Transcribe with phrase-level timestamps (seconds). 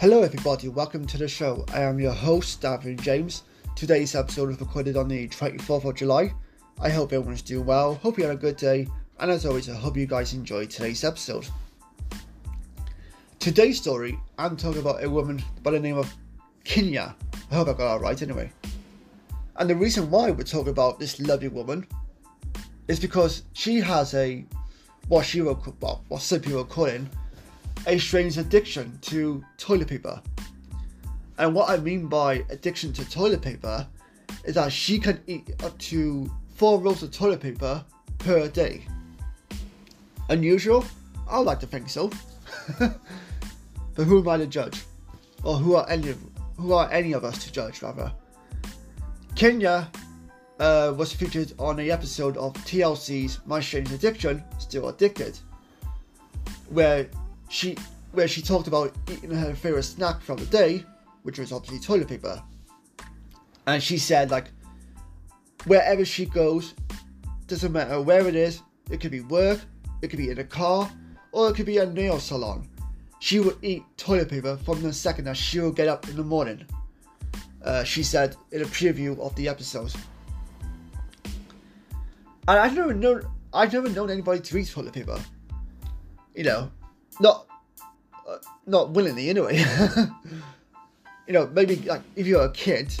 [0.00, 0.66] Hello, everybody.
[0.66, 1.62] Welcome to the show.
[1.74, 3.42] I am your host, David James.
[3.76, 6.32] Today's episode is recorded on the 24th of July.
[6.80, 7.96] I hope everyone's doing well.
[7.96, 8.88] Hope you had a good day.
[9.18, 11.46] And as always, I hope you guys enjoyed today's episode.
[13.40, 16.10] Today's story, I'm talking about a woman by the name of
[16.64, 17.14] Kenya.
[17.50, 18.50] I hope I got that right anyway.
[19.56, 21.86] And the reason why we're talking about this lovely woman
[22.88, 24.46] is because she has a,
[25.08, 27.06] what she will, well, what some people are calling
[27.86, 30.20] a strange addiction to toilet paper.
[31.38, 33.86] And what I mean by addiction to toilet paper
[34.44, 37.84] is that she can eat up to four rolls of toilet paper
[38.18, 38.84] per day.
[40.28, 40.84] Unusual?
[41.28, 42.10] I like to think so.
[42.78, 44.82] but who am I to judge?
[45.42, 46.18] Or who are any of,
[46.58, 48.12] who are any of us to judge rather?
[49.34, 49.90] Kenya
[50.58, 55.38] uh, was featured on a episode of TLC's My Strange Addiction, Still Addicted,
[56.68, 57.08] where
[57.50, 57.76] she
[58.12, 60.84] where she talked about eating her favorite snack from the day,
[61.24, 62.42] which was obviously toilet paper.
[63.66, 64.46] And she said like
[65.66, 66.74] wherever she goes,
[67.46, 69.60] doesn't matter where it is, it could be work,
[70.00, 70.90] it could be in a car,
[71.32, 72.66] or it could be a nail salon.
[73.18, 76.24] She would eat toilet paper from the second that she would get up in the
[76.24, 76.64] morning.
[77.62, 79.94] Uh, she said in a preview of the episodes.
[82.48, 85.20] And I've never known I've never known anybody to eat toilet paper.
[86.34, 86.70] You know,
[87.20, 87.46] not
[88.28, 89.58] uh, not willingly anyway.
[91.26, 92.94] you know, maybe like if you're a kid,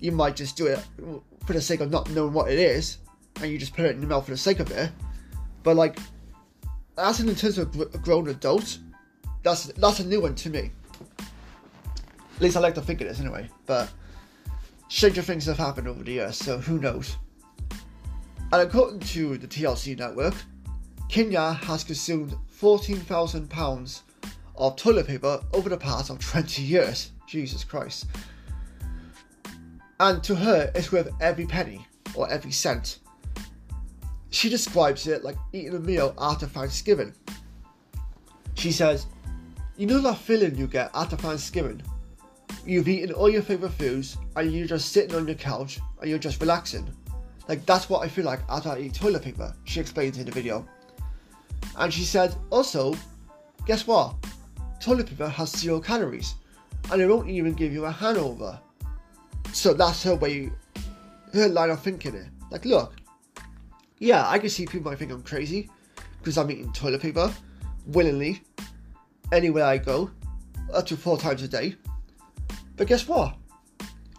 [0.00, 0.80] you might just do it
[1.44, 2.98] for the sake of not knowing what it is,
[3.40, 4.90] and you just put it in your mouth for the sake of it.
[5.62, 5.98] But like,
[6.96, 8.78] as in terms of a grown adult,
[9.42, 10.70] that's that's a new one to me.
[12.36, 13.48] At least I like to think it is anyway.
[13.66, 13.90] But
[14.88, 17.16] stranger things have happened over the years, so who knows?
[18.52, 20.34] And according to the TLC network,
[21.08, 24.00] Kenya has consumed £14,000
[24.56, 27.12] of toilet paper over the past of 20 years.
[27.26, 28.06] Jesus Christ.
[29.98, 32.98] And to her, it's worth every penny or every cent.
[34.30, 37.14] She describes it like eating a meal after Thanksgiving.
[38.54, 39.06] She says,
[39.76, 41.82] You know that feeling you get after Thanksgiving?
[42.64, 46.18] You've eaten all your favourite foods and you're just sitting on your couch and you're
[46.18, 46.92] just relaxing.
[47.48, 50.32] Like, that's what I feel like after I eat toilet paper, she explains in the
[50.32, 50.66] video.
[51.76, 52.94] And she said, also,
[53.66, 54.14] guess what?
[54.80, 56.34] Toilet paper has zero calories,
[56.90, 58.58] and it won't even give you a hangover.
[59.52, 60.50] So that's her way,
[61.32, 62.14] her line of thinking.
[62.14, 62.94] It like, look,
[63.98, 65.70] yeah, I can see people might think I'm crazy
[66.18, 67.32] because I'm eating toilet paper
[67.86, 68.42] willingly
[69.32, 70.10] anywhere I go,
[70.72, 71.76] up to four times a day.
[72.76, 73.36] But guess what?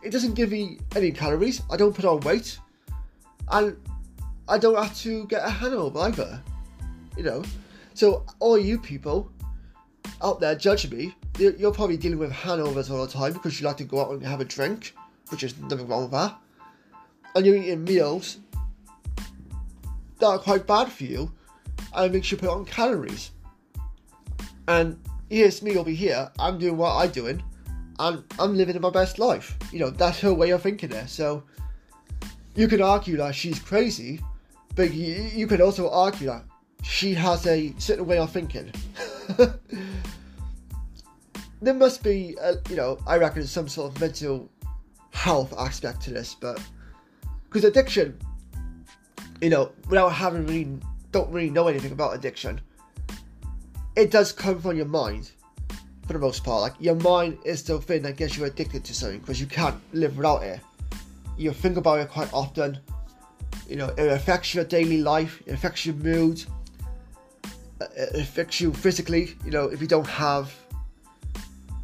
[0.03, 1.61] It doesn't give me any calories.
[1.71, 2.59] I don't put on weight,
[3.49, 3.77] and
[4.47, 6.41] I don't have to get a hangover either
[7.17, 7.43] you know.
[7.93, 9.31] So all you people
[10.21, 13.77] out there judging me, you're probably dealing with hangovers all the time because you like
[13.77, 14.93] to go out and have a drink,
[15.29, 16.37] which is nothing wrong with that.
[17.35, 18.37] And you're eating meals
[20.19, 21.31] that are quite bad for you
[21.93, 23.31] and makes you put on calories.
[24.67, 24.99] And
[25.29, 27.43] here's me over here, I'm doing what I'm doing
[27.99, 29.57] and I'm living my best life.
[29.71, 31.07] You know, that's her way of thinking there.
[31.07, 31.43] So
[32.55, 34.21] you could argue that she's crazy,
[34.75, 36.43] but you, you could also argue that
[36.87, 38.71] she has a certain way of thinking.
[41.61, 44.49] there must be, a, you know, I reckon some sort of mental
[45.11, 46.61] health aspect to this, but
[47.43, 48.17] because addiction,
[49.41, 50.79] you know, without having really,
[51.11, 52.61] don't really know anything about addiction,
[53.95, 55.31] it does come from your mind
[56.07, 56.61] for the most part.
[56.61, 59.75] Like your mind is the thing that gets you addicted to something because you can't
[59.93, 60.61] live without it.
[61.37, 62.79] You think about it quite often.
[63.67, 65.43] You know, it affects your daily life.
[65.45, 66.43] It affects your mood
[67.79, 69.35] it affects you physically.
[69.45, 70.53] You know, if you don't have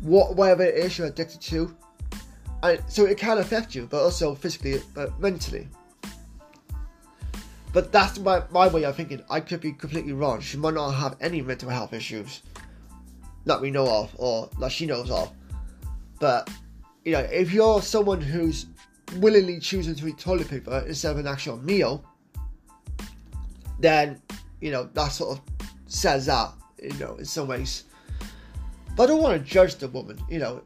[0.01, 1.75] what whatever it is you're addicted to,
[2.63, 5.67] and so it can affect you, but also physically, but mentally.
[7.73, 9.23] But that's my, my way of thinking.
[9.29, 10.39] I could be completely wrong.
[10.41, 12.43] She might not have any mental health issues
[13.45, 15.31] that we know of or that she knows of.
[16.19, 16.49] But
[17.03, 18.67] you know, if you're someone who's
[19.17, 22.05] willingly choosing to eat toilet paper instead of an actual meal,
[23.79, 24.21] then
[24.61, 25.52] you know that sort of
[25.93, 26.51] says that,
[26.81, 27.83] you know, in some ways.
[28.95, 30.61] But I don't want to judge the woman, you know.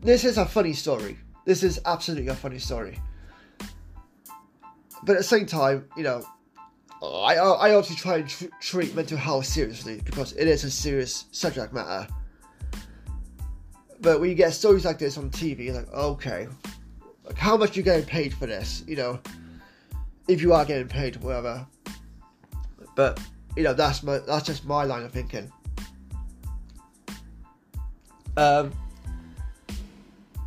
[0.00, 1.18] This is a funny story.
[1.44, 2.98] This is absolutely a funny story.
[5.02, 6.22] But at the same time, you know,
[7.02, 11.26] I, I obviously try and tr- treat mental health seriously because it is a serious
[11.32, 12.06] subject matter.
[14.00, 16.48] But when you get stories like this on TV, you're like, okay,
[17.24, 18.82] like how much are you getting paid for this?
[18.86, 19.20] You know,
[20.28, 21.66] if you are getting paid, whatever.
[22.94, 23.20] But
[23.56, 25.50] you know that's my that's just my line of thinking.
[28.36, 28.72] Um,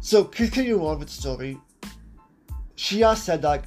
[0.03, 1.57] So continuing on with the story,
[2.75, 3.63] she has said like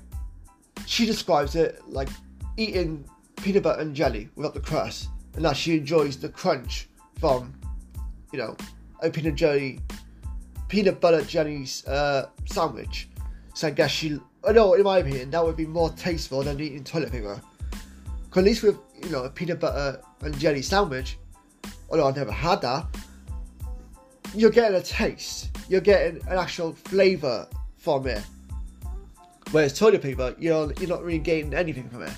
[0.85, 2.11] she describes it like
[2.59, 7.55] eating peanut butter and jelly without the crust, and that she enjoys the crunch from,
[8.33, 8.55] you know,
[9.01, 9.81] a peanut jelly,
[10.69, 13.09] peanut butter jelly uh, sandwich.
[13.55, 16.61] So I guess she, I know in my opinion, that would be more tasteful than
[16.61, 17.41] eating toilet paper.
[18.31, 21.17] Cause at least with you know a peanut butter and jelly sandwich,
[21.89, 22.87] although I've never had that,
[24.35, 25.57] you're getting a taste.
[25.69, 28.23] You're getting an actual flavour from it.
[29.53, 32.13] Whereas toilet paper, you're you're not really getting anything from it.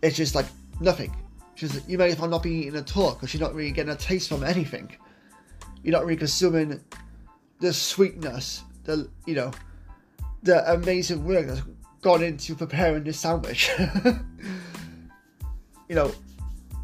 [0.00, 0.46] It's just like
[0.80, 1.14] nothing.
[1.54, 3.92] Just you may as well not be eating at all because you're not really getting
[3.92, 4.90] a taste from anything.
[5.82, 6.80] You're not really consuming
[7.60, 9.50] the sweetness, the you know,
[10.42, 11.62] the amazing work that's
[12.00, 13.70] gone into preparing this sandwich.
[15.88, 16.12] you know,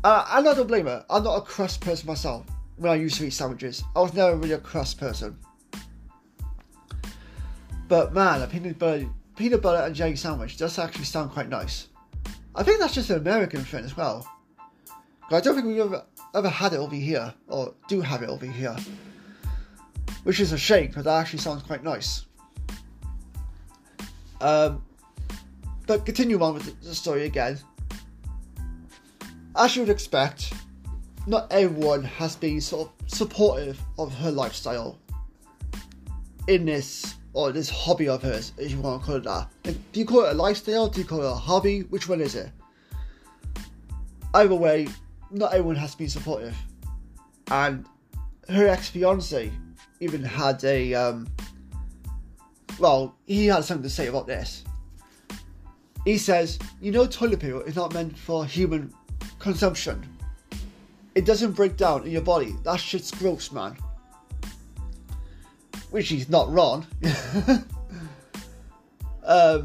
[0.02, 1.04] uh, I'm not a blamer.
[1.08, 2.44] I'm not a crust person myself.
[2.76, 5.38] When I used to eat sandwiches, I was never really a crust person.
[7.88, 11.88] But man, a peanut butter, peanut butter and jelly sandwich does actually sound quite nice.
[12.54, 14.28] I think that's just an American thing as well.
[15.30, 16.04] I don't think we've ever,
[16.34, 18.76] ever had it over here, or do have it over here.
[20.24, 22.26] Which is a shame, because that actually sounds quite nice.
[24.40, 24.84] Um,
[25.86, 27.58] but continue on with the story again.
[29.56, 30.52] As you would expect,
[31.26, 34.98] not everyone has been sort of supportive of her lifestyle
[36.48, 39.48] in this or this hobby of hers, if you want to call it that.
[39.92, 40.88] Do you call it a lifestyle?
[40.88, 41.80] Do you call it a hobby?
[41.82, 42.50] Which one is it?
[44.34, 44.88] Either way,
[45.30, 46.56] not everyone has been supportive.
[47.50, 47.86] And
[48.48, 49.52] her ex fiance
[50.00, 51.28] even had a um,
[52.78, 54.64] well, he had something to say about this.
[56.04, 58.92] He says, You know, toilet paper is not meant for human
[59.44, 60.02] consumption.
[61.14, 62.56] It doesn't break down in your body.
[62.64, 63.76] That shit's gross, man.
[65.90, 66.86] Which he's not wrong.
[69.24, 69.62] um,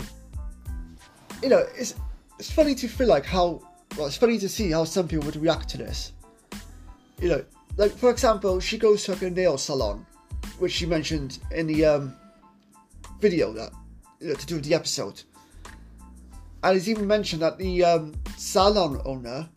[1.42, 1.96] you know, it's
[2.38, 3.62] it's funny to feel like how
[3.98, 6.12] well, it's funny to see how some people would react to this.
[7.22, 7.44] You know,
[7.78, 10.06] like for example, she goes to like a nail salon,
[10.60, 12.16] which she mentioned in the um,
[13.20, 13.72] video that
[14.20, 15.24] you know, to do with the episode.
[16.64, 19.48] And it's even mentioned that the um, salon owner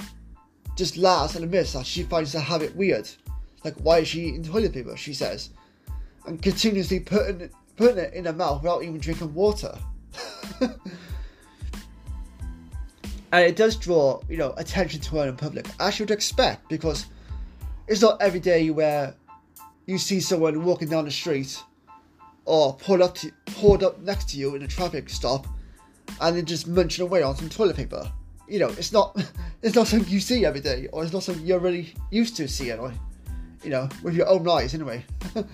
[0.76, 3.08] just laughs and admits that she finds the habit weird.
[3.64, 4.96] Like, why is she eating toilet paper?
[4.96, 5.50] She says,
[6.26, 9.76] and continuously putting putting it in her mouth without even drinking water.
[10.60, 10.74] and
[13.32, 17.06] it does draw, you know, attention to her in public, as you would expect, because
[17.88, 19.14] it's not every day where
[19.86, 21.62] you see someone walking down the street
[22.44, 25.46] or pulled up to, pulled up next to you in a traffic stop
[26.20, 28.10] and then just munching away on some toilet paper.
[28.48, 29.16] You know, it's not
[29.62, 32.48] it's not something you see every day, or it's not something you're really used to
[32.48, 32.92] seeing, or
[33.62, 35.04] you know, with your own eyes anyway.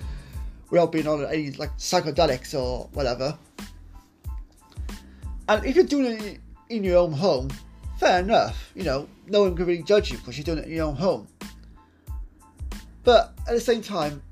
[0.71, 3.39] Without being on any like psychedelics or whatever.
[5.49, 7.49] And if you're doing it in your own home,
[7.99, 8.71] fair enough.
[8.75, 10.97] You know, no one can really judge you because you're doing it in your own
[10.97, 11.27] home.
[13.05, 14.23] But at the same time,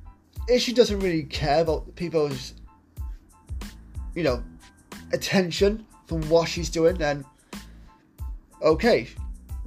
[0.48, 2.54] if she doesn't really care about people's,
[4.14, 4.42] you know,
[5.12, 7.24] attention from what she's doing, then
[8.66, 9.08] okay,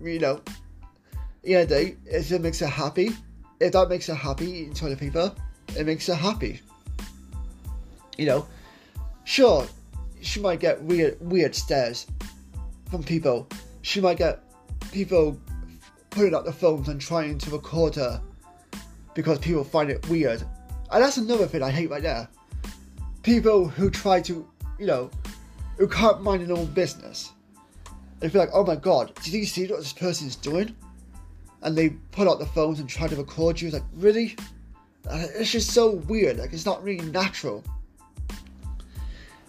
[0.01, 0.41] you know,
[1.41, 3.11] yeah, day, if it makes her happy,
[3.59, 5.33] if that makes her happy eating toilet paper,
[5.75, 6.61] it makes her happy.
[8.17, 8.47] You know,
[9.23, 9.65] sure,
[10.21, 12.07] she might get weird, weird stares
[12.91, 13.47] from people.
[13.81, 14.43] She might get
[14.91, 15.39] people
[16.09, 18.21] putting up the phones and trying to record her
[19.13, 20.43] because people find it weird.
[20.91, 22.27] And that's another thing I hate right there.
[23.23, 24.45] People who try to,
[24.77, 25.09] you know,
[25.77, 27.31] who can't mind their own business.
[28.19, 30.75] They feel like, oh my god, did you see what this person is doing?
[31.61, 33.67] And they pull out the phones and try to record you.
[33.67, 34.35] It's like, really?
[35.09, 36.37] It's just so weird.
[36.37, 37.63] Like, it's not really natural.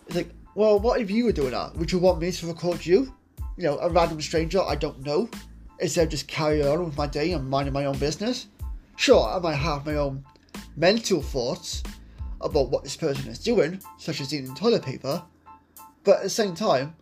[0.06, 1.76] It's like, well, what if you were doing that?
[1.76, 3.14] Would you want me to record you?
[3.56, 5.28] You know, a random stranger I don't know?
[5.78, 8.46] Instead of just carry on with my day and minding my own business?
[8.96, 10.24] Sure, I might have my own
[10.76, 11.82] mental thoughts
[12.40, 15.22] about what this person is doing, such as eating toilet paper,
[16.04, 16.94] but at the same time,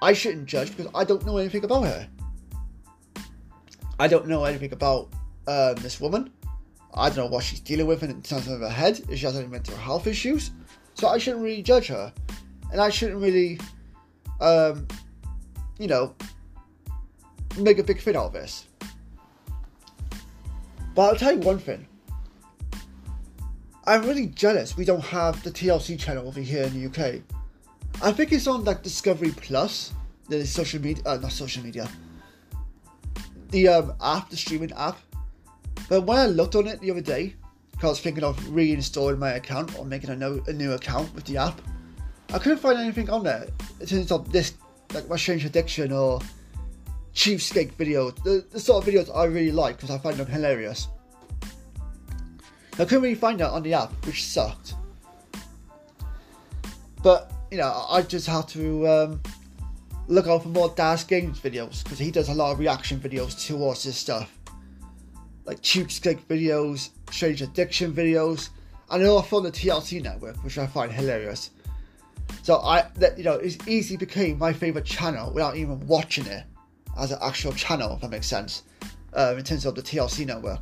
[0.00, 2.08] I shouldn't judge because I don't know anything about her.
[3.98, 5.08] I don't know anything about
[5.46, 6.30] um, this woman.
[6.94, 9.36] I don't know what she's dealing with in terms of her head, if she has
[9.36, 10.52] any mental health issues.
[10.94, 12.12] So I shouldn't really judge her.
[12.72, 13.58] And I shouldn't really,
[14.40, 14.86] um,
[15.78, 16.14] you know,
[17.58, 18.66] make a big thing out of this.
[20.94, 21.86] But I'll tell you one thing.
[23.84, 27.22] I'm really jealous we don't have the TLC channel over here in the UK.
[28.00, 29.92] I think it's on like Discovery Plus,
[30.28, 31.88] the social media, uh, not social media,
[33.50, 34.98] the um, app, the streaming app.
[35.88, 37.34] But when I looked on it the other day,
[37.72, 41.12] because I was thinking of reinstalling my account or making a new, a new account
[41.14, 41.60] with the app.
[42.32, 43.46] I couldn't find anything on there
[43.80, 44.54] in terms of this,
[44.92, 46.20] like my strange addiction or
[47.14, 50.88] cheapskate videos, the, the sort of videos I really like because I find them hilarious.
[52.74, 54.74] I couldn't really find that on the app, which sucked.
[57.02, 59.22] But you know, I just had to um,
[60.06, 63.46] look out for more Daz Games videos because he does a lot of reaction videos
[63.46, 64.30] towards this stuff,
[65.44, 68.50] like cheapskate videos, strange addiction videos,
[68.90, 71.50] and they're all from the TLC network, which I find hilarious.
[72.42, 76.44] So I, that you know, it easily became my favorite channel without even watching it
[76.98, 78.64] as an actual channel, if that makes sense,
[79.14, 80.60] uh, in terms of the TLC network.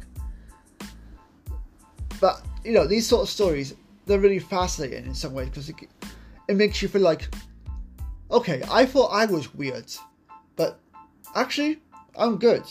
[2.20, 3.74] But you know, these sort of stories
[4.06, 5.70] they're really fascinating in some ways because
[6.48, 7.28] it, makes you feel like,
[8.30, 9.92] okay, I thought I was weird,
[10.56, 10.80] but
[11.34, 11.80] actually
[12.16, 12.64] I'm good.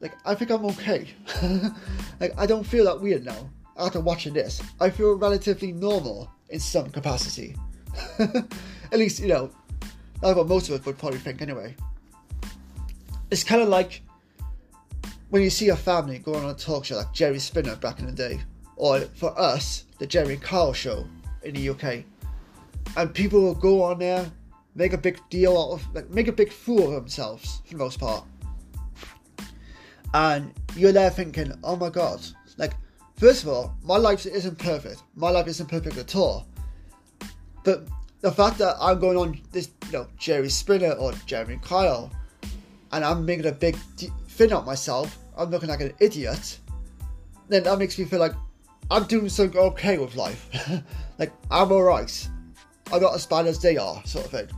[0.00, 1.08] Like I think I'm okay.
[2.20, 4.62] like I don't feel that weird now after watching this.
[4.80, 7.54] I feel relatively normal in some capacity.
[8.18, 9.50] At least you know
[10.20, 11.74] that's what most of us would probably think anyway.
[13.30, 14.02] It's kind of like
[15.28, 18.06] when you see a family going on a talk show like Jerry Springer back in
[18.06, 18.40] the day
[18.76, 21.06] or for us, the Jeremy Kyle show
[21.42, 22.04] in the UK.
[22.96, 24.30] And people will go on there,
[24.74, 27.78] make a big deal out of, like, make a big fool of themselves for the
[27.78, 28.24] most part.
[30.12, 32.20] And you're there thinking, oh my god,
[32.56, 32.72] like,
[33.16, 35.02] first of all, my life isn't perfect.
[35.14, 36.46] My life isn't perfect at all.
[37.64, 37.86] But
[38.20, 42.10] the fact that I'm going on this, you know, Jerry Springer or Jeremy Kyle,
[42.92, 46.58] and I'm making a big thing out myself, I'm looking like an idiot,
[47.48, 48.34] then that makes me feel like
[48.90, 50.48] I'm doing something okay with life.
[51.18, 52.28] like, I'm alright.
[52.92, 54.48] I'm not as bad as they are, sort of thing.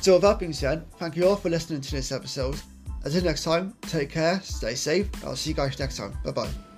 [0.00, 2.60] So, with that being said, thank you all for listening to this episode.
[3.04, 6.12] Until next time, take care, stay safe, I'll see you guys next time.
[6.24, 6.73] Bye bye.